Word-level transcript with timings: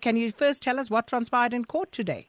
Can 0.00 0.16
you 0.16 0.32
first 0.32 0.62
tell 0.62 0.78
us 0.80 0.88
what 0.88 1.06
transpired 1.06 1.52
in 1.52 1.66
court 1.66 1.92
today? 1.92 2.28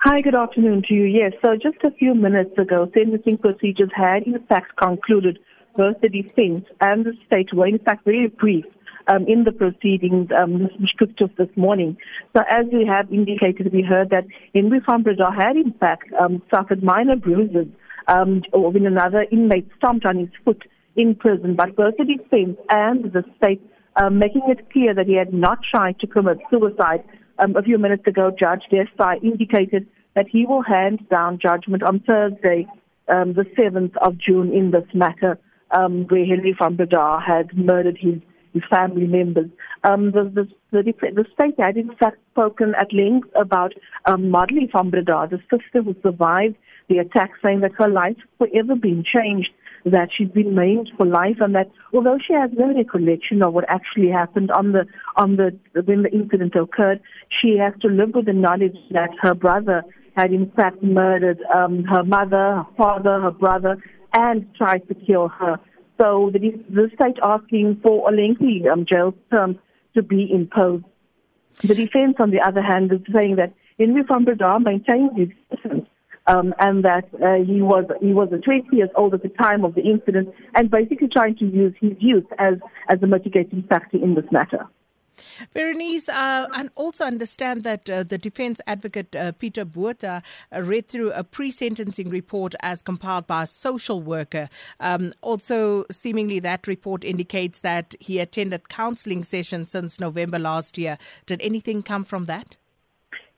Hi, 0.00 0.20
good 0.20 0.34
afternoon 0.34 0.82
to 0.88 0.94
you. 0.94 1.04
Yes, 1.04 1.32
so 1.42 1.56
just 1.56 1.82
a 1.84 1.90
few 1.90 2.14
minutes 2.14 2.56
ago, 2.58 2.90
sentencing 2.94 3.38
procedures 3.38 3.90
had 3.94 4.22
in 4.22 4.38
fact 4.48 4.76
concluded. 4.76 5.38
Both 5.76 6.00
the 6.00 6.08
defense 6.08 6.64
and 6.80 7.04
the 7.04 7.12
state 7.26 7.52
were 7.52 7.66
in 7.66 7.78
fact 7.80 8.06
very 8.06 8.28
brief 8.28 8.64
um, 9.08 9.26
in 9.26 9.44
the 9.44 9.52
proceedings 9.52 10.30
um, 10.36 10.70
off 11.20 11.30
this 11.36 11.54
morning. 11.54 11.98
So 12.34 12.42
as 12.48 12.64
we 12.72 12.86
have 12.86 13.12
indicated, 13.12 13.72
we 13.72 13.82
heard 13.82 14.08
that 14.10 14.24
Henry 14.54 14.80
van 14.86 15.04
had 15.38 15.56
in 15.56 15.74
fact 15.78 16.08
um, 16.18 16.40
suffered 16.50 16.82
minor 16.82 17.16
bruises 17.16 17.66
um, 18.08 18.42
when 18.52 18.86
another 18.86 19.26
inmate 19.30 19.68
stomped 19.76 20.06
on 20.06 20.16
his 20.16 20.30
foot 20.44 20.62
in 20.96 21.14
prison. 21.14 21.56
But 21.56 21.76
both 21.76 21.96
the 21.98 22.04
defense 22.04 22.56
and 22.70 23.12
the 23.12 23.22
state 23.36 23.60
um, 23.96 24.18
making 24.18 24.42
it 24.48 24.70
clear 24.70 24.94
that 24.94 25.06
he 25.06 25.14
had 25.14 25.32
not 25.32 25.58
tried 25.68 25.98
to 26.00 26.06
commit 26.06 26.38
suicide. 26.50 27.02
Um, 27.38 27.56
a 27.56 27.62
few 27.62 27.78
minutes 27.78 28.06
ago, 28.06 28.30
Judge 28.38 28.62
Desai 28.70 29.22
indicated 29.22 29.86
that 30.14 30.26
he 30.28 30.46
will 30.46 30.62
hand 30.62 31.06
down 31.10 31.38
judgment 31.38 31.82
on 31.82 32.00
Thursday, 32.00 32.66
um, 33.08 33.34
the 33.34 33.44
7th 33.58 33.96
of 33.98 34.18
June, 34.18 34.52
in 34.52 34.70
this 34.70 34.86
matter, 34.94 35.38
um, 35.70 36.06
where 36.08 36.24
Henry 36.24 36.56
van 36.58 36.76
Breda 36.76 37.18
had 37.26 37.56
murdered 37.56 37.98
his, 38.00 38.14
his 38.54 38.62
family 38.70 39.06
members. 39.06 39.50
Um, 39.84 40.12
the, 40.12 40.24
the, 40.24 40.48
the, 40.72 40.92
the, 41.12 41.24
state 41.34 41.54
had 41.58 41.76
in 41.76 41.94
fact 41.96 42.16
spoken 42.32 42.74
at 42.80 42.92
length 42.92 43.28
about 43.34 43.74
um, 44.06 44.30
Madeleine 44.30 44.70
van 44.72 44.90
Breda, 44.90 45.28
the 45.30 45.38
sister 45.50 45.82
who 45.82 45.94
survived 46.02 46.56
the 46.88 46.98
attack, 46.98 47.32
saying 47.42 47.60
that 47.60 47.72
her 47.72 47.88
life 47.88 48.16
forever 48.38 48.74
been 48.74 49.04
changed 49.04 49.50
that 49.86 50.08
she's 50.16 50.28
been 50.28 50.54
maimed 50.54 50.90
for 50.96 51.06
life 51.06 51.36
and 51.40 51.54
that 51.54 51.70
although 51.94 52.18
she 52.18 52.34
has 52.34 52.50
no 52.58 52.74
recollection 52.74 53.42
of 53.42 53.52
what 53.52 53.64
actually 53.68 54.10
happened 54.10 54.50
on 54.50 54.72
the 54.72 54.84
on 55.16 55.36
the 55.36 55.56
when 55.84 56.02
the 56.02 56.10
incident 56.10 56.54
occurred, 56.56 57.00
she 57.40 57.56
has 57.56 57.72
to 57.80 57.88
live 57.88 58.10
with 58.14 58.26
the 58.26 58.32
knowledge 58.32 58.76
that 58.90 59.10
her 59.22 59.34
brother 59.34 59.84
had 60.16 60.32
in 60.32 60.50
fact 60.56 60.82
murdered 60.82 61.38
um, 61.54 61.84
her 61.84 62.02
mother, 62.02 62.56
her 62.56 62.66
father, 62.76 63.20
her 63.20 63.30
brother, 63.30 63.76
and 64.12 64.46
tried 64.56 64.86
to 64.88 64.94
kill 64.94 65.28
her. 65.28 65.60
So 66.00 66.30
the, 66.32 66.40
the 66.68 66.90
state 66.94 67.18
asking 67.22 67.80
for 67.82 68.10
a 68.10 68.14
lengthy 68.14 68.64
um, 68.68 68.86
jail 68.86 69.14
term 69.30 69.58
to 69.94 70.02
be 70.02 70.28
imposed. 70.32 70.84
The 71.62 71.74
defense, 71.74 72.16
on 72.18 72.30
the 72.32 72.40
other 72.40 72.60
hand, 72.60 72.92
is 72.92 73.00
saying 73.14 73.36
that 73.36 73.54
Henry 73.78 74.02
van 74.02 74.24
Breda 74.24 74.58
maintains 74.60 75.10
his 75.16 75.28
innocence 75.50 75.85
um, 76.26 76.54
and 76.58 76.84
that 76.84 77.04
uh, 77.14 77.44
he 77.44 77.62
was 77.62 77.84
he 78.00 78.12
was 78.12 78.28
20 78.28 78.76
years 78.76 78.90
old 78.96 79.14
at 79.14 79.22
the 79.22 79.28
time 79.28 79.64
of 79.64 79.74
the 79.74 79.82
incident, 79.82 80.28
and 80.54 80.70
basically 80.70 81.08
trying 81.08 81.36
to 81.36 81.46
use 81.46 81.74
his 81.80 81.92
youth 81.98 82.26
as 82.38 82.54
as 82.88 83.02
a 83.02 83.06
mitigating 83.06 83.62
factor 83.68 83.96
in 83.96 84.14
this 84.14 84.30
matter. 84.30 84.66
Berenice, 85.54 86.08
uh, 86.08 86.48
and 86.54 86.70
also 86.74 87.04
understand 87.04 87.62
that 87.64 87.88
uh, 87.88 88.02
the 88.02 88.18
defense 88.18 88.60
advocate 88.66 89.14
uh, 89.14 89.32
Peter 89.32 89.64
Botha 89.64 90.22
uh, 90.54 90.62
read 90.62 90.88
through 90.88 91.12
a 91.12 91.24
pre 91.24 91.50
sentencing 91.50 92.10
report 92.10 92.54
as 92.60 92.82
compiled 92.82 93.26
by 93.26 93.44
a 93.44 93.46
social 93.46 94.02
worker. 94.02 94.48
Um, 94.80 95.14
also, 95.22 95.84
seemingly, 95.90 96.38
that 96.40 96.66
report 96.66 97.04
indicates 97.04 97.60
that 97.60 97.94
he 98.00 98.18
attended 98.18 98.68
counseling 98.68 99.24
sessions 99.24 99.70
since 99.70 100.00
November 100.00 100.38
last 100.38 100.78
year. 100.78 100.98
Did 101.26 101.40
anything 101.40 101.82
come 101.82 102.04
from 102.04 102.26
that? 102.26 102.56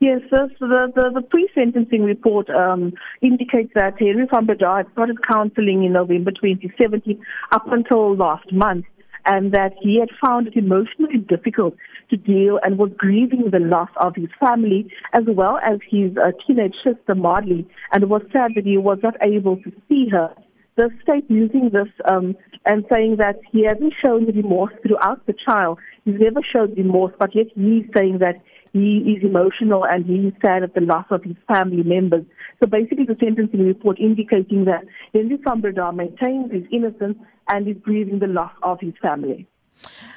Yes, 0.00 0.20
so 0.30 0.48
the, 0.60 0.92
the, 0.94 1.10
the 1.12 1.22
pre-sentencing 1.22 2.04
report 2.04 2.48
um, 2.50 2.92
indicates 3.20 3.72
that 3.74 3.98
Henry 3.98 4.28
van 4.32 4.46
Breda 4.46 4.76
had 4.76 4.92
started 4.92 5.26
counseling 5.26 5.82
in 5.82 5.92
November 5.92 6.30
2017 6.30 7.20
up 7.50 7.66
until 7.66 8.14
last 8.14 8.52
month 8.52 8.84
and 9.26 9.50
that 9.52 9.72
he 9.82 9.98
had 9.98 10.10
found 10.24 10.46
it 10.46 10.56
emotionally 10.56 11.18
difficult 11.18 11.74
to 12.10 12.16
deal 12.16 12.60
and 12.62 12.78
was 12.78 12.90
grieving 12.96 13.50
the 13.50 13.58
loss 13.58 13.90
of 13.96 14.14
his 14.14 14.28
family 14.38 14.88
as 15.14 15.24
well 15.26 15.58
as 15.64 15.80
his 15.90 16.16
uh, 16.16 16.30
teenage 16.46 16.76
sister 16.84 17.16
Madeleine 17.16 17.68
and 17.90 18.08
was 18.08 18.22
sad 18.32 18.52
that 18.54 18.64
he 18.64 18.78
was 18.78 18.98
not 19.02 19.14
able 19.20 19.56
to 19.56 19.72
see 19.88 20.08
her. 20.12 20.32
The 20.76 20.90
state 21.02 21.24
using 21.28 21.70
this 21.72 21.88
um, 22.08 22.36
and 22.64 22.84
saying 22.88 23.16
that 23.16 23.40
he 23.50 23.64
hasn't 23.64 23.94
shown 24.00 24.26
remorse 24.26 24.72
throughout 24.86 25.26
the 25.26 25.32
trial. 25.32 25.76
He's 26.04 26.20
never 26.20 26.40
showed 26.40 26.76
remorse, 26.76 27.12
but 27.18 27.34
yet 27.34 27.46
he's 27.56 27.84
saying 27.96 28.18
that 28.18 28.36
he 28.72 29.16
is 29.16 29.24
emotional 29.24 29.84
and 29.84 30.04
he 30.04 30.28
is 30.28 30.34
sad 30.42 30.62
at 30.62 30.74
the 30.74 30.80
loss 30.80 31.06
of 31.10 31.22
his 31.24 31.36
family 31.46 31.82
members. 31.82 32.24
So 32.60 32.68
basically 32.68 33.04
the 33.04 33.16
sentencing 33.20 33.64
report 33.66 33.98
indicating 33.98 34.64
that 34.66 34.84
Henry 35.12 35.36
Breda 35.36 35.92
maintains 35.92 36.52
his 36.52 36.64
innocence 36.72 37.18
and 37.48 37.68
is 37.68 37.76
grieving 37.82 38.18
the 38.18 38.26
loss 38.26 38.52
of 38.62 38.80
his 38.80 38.94
family. 39.00 39.46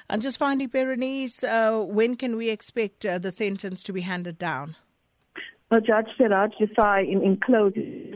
And 0.09 0.22
just 0.22 0.38
finally, 0.38 0.66
Berenice, 0.66 1.44
uh, 1.44 1.85
when 1.88 2.16
can 2.16 2.35
we 2.35 2.50
expect 2.50 3.06
uh, 3.06 3.17
the 3.17 3.31
sentence 3.31 3.84
to 3.84 3.94
be 3.94 4.01
handed 4.01 4.38
down? 4.38 4.75
Well, 5.72 5.80
Judge 5.80 6.09
Siraj 6.18 6.52
Desai, 6.59 7.09
in, 7.09 7.24
in 7.24 7.38
close, 7.38 7.72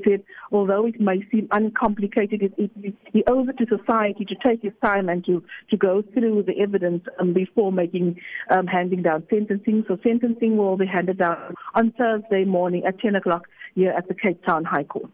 said, 0.05 0.23
although 0.51 0.85
it 0.85 0.99
may 0.99 1.25
seem 1.31 1.47
uncomplicated, 1.51 2.43
it, 2.43 2.53
it, 2.57 2.93
he 3.13 3.23
owes 3.27 3.47
it 3.47 3.57
to 3.59 3.77
society 3.77 4.25
to 4.25 4.35
take 4.45 4.61
his 4.61 4.73
time 4.83 5.07
and 5.07 5.25
to, 5.25 5.41
to 5.69 5.77
go 5.77 6.03
through 6.13 6.43
the 6.43 6.59
evidence 6.59 7.05
um, 7.17 7.31
before 7.33 7.71
making 7.71 8.19
um, 8.49 8.67
handing 8.67 9.03
down 9.03 9.25
sentencing. 9.29 9.85
So 9.87 9.97
sentencing 10.03 10.57
will 10.57 10.75
be 10.75 10.85
handed 10.85 11.19
down 11.19 11.55
on 11.75 11.93
Thursday 11.97 12.43
morning 12.43 12.83
at 12.85 12.99
10 12.99 13.15
o'clock 13.15 13.43
here 13.73 13.91
at 13.91 14.09
the 14.09 14.15
Cape 14.15 14.43
Town 14.45 14.65
High 14.65 14.83
Court. 14.83 15.11